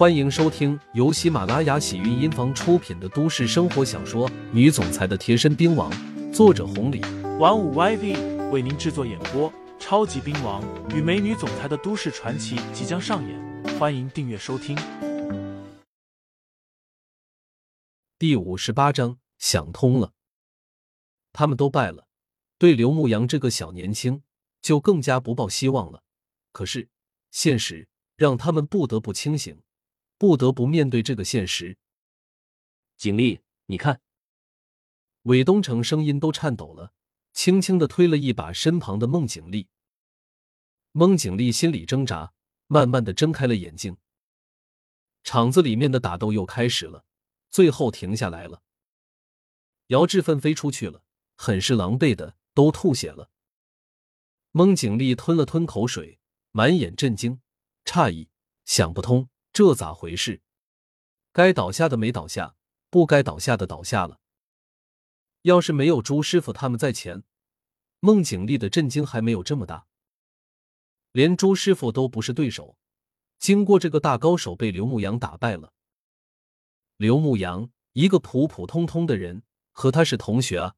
[0.00, 5.92] 欢迎收听由喜马拉雅喜韵音房出品的都市生活小说《女总裁的贴身兵王》，
[6.32, 7.02] 作者红礼，
[7.38, 9.52] 玩五 YV 为您制作演播。
[9.78, 14.74] 超级兵王与美女总裁的都市传奇即将上演，欢迎订阅收听。
[18.18, 20.14] 第五十八章，想通了。
[21.30, 22.06] 他们都败了，
[22.56, 24.22] 对刘牧阳这个小年轻
[24.62, 26.02] 就更加不抱希望了。
[26.52, 26.88] 可是
[27.30, 27.86] 现实
[28.16, 29.60] 让他们不得不清醒，
[30.20, 31.78] 不得不面对这个现实。
[32.98, 34.02] 景丽，你看，
[35.22, 36.92] 韦东城声音都颤抖了，
[37.32, 39.68] 轻轻的推了一把身旁的孟景丽。
[40.92, 42.34] 孟景丽心里挣扎，
[42.66, 43.96] 慢慢的睁开了眼睛。
[45.22, 47.06] 场子里面的打斗又开始了，
[47.48, 48.62] 最后停下来了。
[49.86, 51.02] 姚志奋飞出去了，
[51.34, 53.30] 很是狼狈的，都吐血了。
[54.50, 57.40] 孟景丽吞了吞口水，满眼震惊、
[57.86, 58.28] 诧异，
[58.66, 60.42] 想不通这咋回事？
[61.32, 62.56] 该倒下的没倒下，
[62.88, 64.20] 不该倒下的倒下了。
[65.42, 67.24] 要是没有朱师傅他们在前，
[68.00, 69.86] 孟景丽的震惊还没有这么大。
[71.12, 72.76] 连朱师傅都不是对手，
[73.38, 75.72] 经过这个大高手被刘牧阳打败了。
[76.96, 79.42] 刘牧阳一个普普通通的人，
[79.72, 80.76] 和他是同学啊，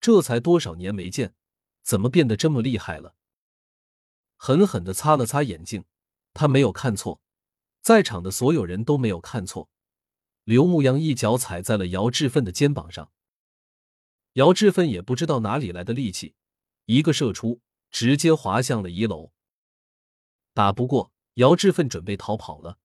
[0.00, 1.34] 这才多少年没见，
[1.82, 3.14] 怎么变得这么厉害了？
[4.36, 5.84] 狠狠的擦了擦眼镜，
[6.34, 7.22] 他没有看错，
[7.86, 9.70] 在场的所有人都没有看错。
[10.42, 13.12] 刘牧阳一脚踩在了姚志奋的肩膀上，
[14.32, 16.34] 姚志奋也不知道哪里来的力气，
[16.86, 17.60] 一个射出，
[17.92, 19.30] 直接滑向了一楼。
[20.52, 22.78] 打不过，姚志奋准备逃跑了。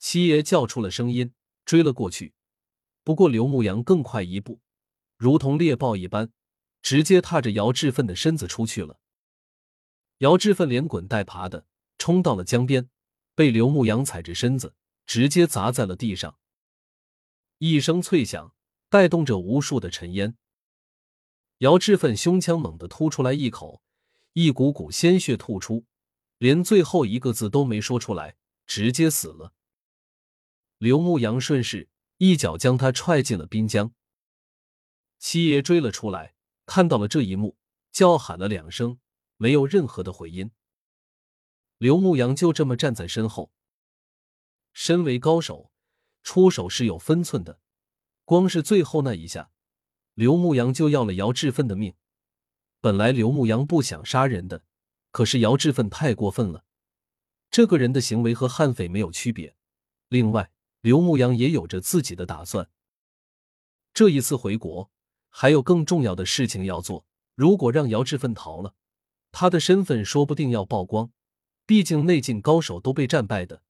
[0.00, 1.32] 七爷叫出了声音，
[1.64, 2.34] 追了过去。
[3.04, 4.58] 不过刘牧阳更快一步，
[5.16, 6.32] 如同猎豹一般，
[6.82, 8.98] 直接踏着姚志奋的身子出去了。
[10.18, 12.90] 姚志奋连滚带爬的冲到了江边，
[13.36, 14.74] 被刘牧阳踩着身子，
[15.06, 16.38] 直接砸在了地上。
[17.58, 18.54] 一声脆响，
[18.88, 20.36] 带动着无数的尘烟。
[21.58, 23.82] 姚志奋胸腔猛地突出来一口，
[24.32, 25.84] 一股股鲜血吐出。
[26.38, 28.36] 连最后一个字都没说出来，
[28.66, 29.54] 直接死了。
[30.76, 31.88] 刘牧阳顺势
[32.18, 33.94] 一脚将他踹进了滨江。
[35.18, 36.34] 七爷追了出来，
[36.66, 37.56] 看到了这一幕，
[37.90, 38.98] 叫喊了两声，
[39.38, 40.50] 没有任何的回音。
[41.78, 43.50] 刘牧阳就这么站在身后。
[44.72, 45.70] 身为高手，
[46.22, 47.60] 出手是有分寸的。
[48.24, 49.50] 光是最后那一下，
[50.14, 51.94] 刘牧阳就要了姚志奋的命。
[52.80, 54.62] 本来刘牧阳不想杀人的。
[55.12, 56.66] 可是姚志奋太过分了，
[57.50, 59.56] 这个人的行为和悍匪没有区别。
[60.08, 60.50] 另外，
[60.82, 62.68] 刘牧阳也有着自己的打算。
[63.94, 64.90] 这一次回国，
[65.30, 67.06] 还有更重要的事情要做。
[67.34, 68.74] 如果让姚志奋逃了，
[69.32, 71.10] 他的身份说不定要曝光。
[71.66, 73.62] 毕竟内劲高手都被战败的，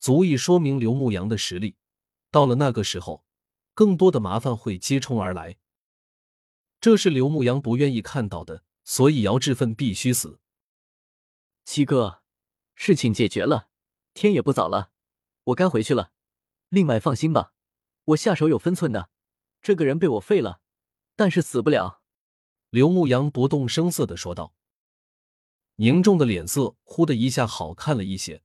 [0.00, 1.76] 足以说明刘牧阳的实力。
[2.30, 3.24] 到了那个时候，
[3.74, 5.58] 更多的麻烦会接踵而来。
[6.80, 10.40] 这是刘牧阳不愿意看到的，所以姚志奋必须死。
[11.64, 12.22] 七哥，
[12.74, 13.68] 事情解决了，
[14.14, 14.90] 天也不早了，
[15.44, 16.12] 我该回去了。
[16.70, 17.52] 另外，放心吧，
[18.04, 19.10] 我下手有分寸的。
[19.60, 20.60] 这个人被我废了，
[21.14, 22.00] 但是死不了。
[22.70, 24.54] 刘牧阳不动声色的说道。
[25.80, 28.42] 凝重的脸色忽的一下好看了一些。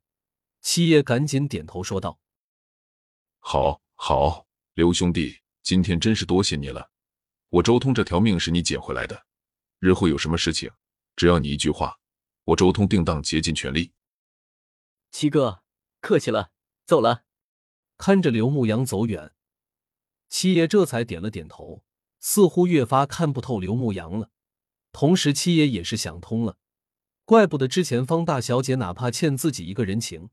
[0.62, 2.20] 七爷赶紧点头说道
[3.42, 4.46] ：“好，好，
[4.76, 6.92] 刘兄弟，今天真是多谢你了。
[7.50, 9.26] 我周通这条命是你捡回来的，
[9.80, 10.70] 日后有什么事情，
[11.16, 11.98] 只要你一句话。”
[12.46, 13.94] 我周通定当竭尽全力。
[15.12, 15.64] 七哥，
[16.02, 16.52] 客气了，
[16.86, 17.24] 走了。
[17.98, 19.34] 看着刘牧阳走远，
[20.28, 21.86] 七爷这才点了点头，
[22.20, 24.30] 似乎越发看不透刘牧阳了。
[24.92, 26.58] 同时，七爷也是想通了，
[27.26, 30.30] 怪不得之前方大小姐哪怕欠自己一个人情，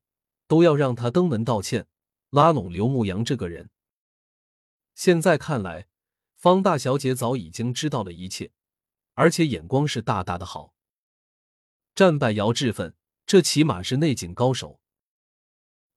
[0.49, 1.87] 都要让他登门道歉，
[2.31, 3.71] 拉拢刘牧阳这个人。
[4.97, 5.87] 现在看来，
[6.35, 8.51] 方大小姐早已经知道了一切，
[9.15, 10.75] 而且眼光是大大的好。
[11.95, 14.81] 战败姚志奋，这起码是内景高手。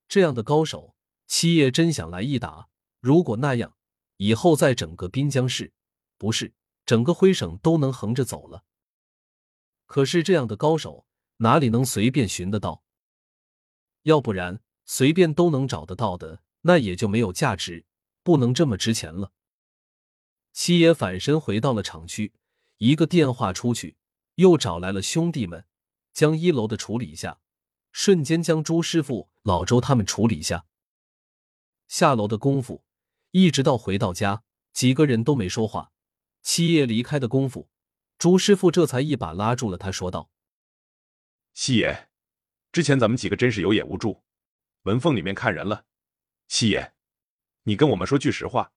[0.07, 2.69] 这样的高手，七爷真想来一打。
[2.99, 3.75] 如果那样，
[4.17, 5.73] 以后在整个滨江市，
[6.19, 6.53] 不是
[6.85, 8.63] 整个徽省都能横着走了。
[9.93, 11.05] 可是这样的高手
[11.37, 12.83] 哪里能随便寻得到？
[14.01, 17.85] 要不然随便都能找得到的，那也就没有价值，
[18.23, 19.33] 不能这么值钱了。
[20.51, 22.33] 七爷反身回到了厂区，
[22.79, 23.95] 一个电话出去，
[24.33, 25.63] 又找来了兄弟们。
[26.11, 27.39] 将一楼的处理一下，
[27.91, 30.65] 瞬间将朱师傅、老周他们处理一下。
[31.87, 32.83] 下楼的功夫，
[33.29, 34.41] 一直到回到家，
[34.73, 35.91] 几个人都没说话。
[36.41, 37.69] 七爷离开的功夫，
[38.23, 40.31] 朱师傅这才一把拉住了他，说道
[41.53, 42.07] ：“七爷，
[42.71, 44.23] 之前咱们几个真是有眼无珠，
[44.83, 45.83] 门缝里面看人了。
[46.47, 46.93] 七爷，
[47.63, 48.71] 你跟我们说句实话，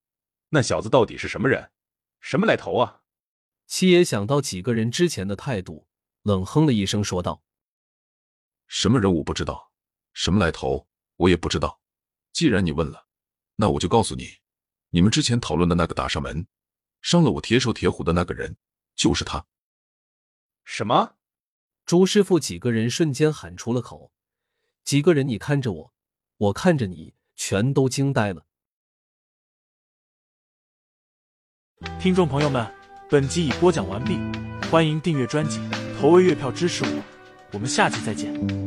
[0.48, 1.70] 那小子到底是什么人，
[2.18, 3.02] 什么来头啊？
[3.68, 5.86] 七爷想到几个人之前的态度，
[6.22, 7.44] 冷哼了一声，说道
[8.66, 9.70] ：“什么人我不知道，
[10.12, 10.88] 什么来头
[11.18, 11.80] 我也不知道。
[12.32, 13.06] 既然你问了，
[13.54, 14.38] 那我就告诉你，
[14.90, 16.48] 你们之前讨论的那个打上门，
[17.00, 18.56] 伤了我铁手铁虎的那个人，
[18.96, 19.46] 就是他。”
[20.64, 21.14] 什么？
[21.84, 24.10] 朱师傅几个人瞬间喊出了口。
[24.82, 25.94] 几个人，你看着我，
[26.36, 28.44] 我看着你，全都惊呆了。
[32.00, 32.66] 听众朋友们，
[33.08, 34.18] 本集已播讲完毕，
[34.68, 35.60] 欢迎订阅专辑，
[36.00, 37.02] 投喂月票支持我，
[37.52, 38.65] 我们下集再见。